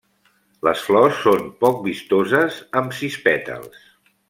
[0.67, 3.89] Les flors són poc vistoses amb sis pètals.